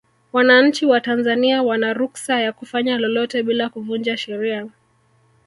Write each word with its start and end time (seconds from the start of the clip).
wananchi 0.33 0.85
wa 0.85 1.01
tanzania 1.01 1.63
wana 1.63 1.93
ruksa 1.93 2.39
ya 2.41 2.51
kufanya 2.53 2.97
lolote 2.97 3.43
bila 3.43 3.69
kuvunja 3.69 4.17
sheria 4.17 4.67